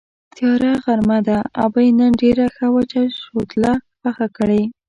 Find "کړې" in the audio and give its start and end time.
4.37-4.61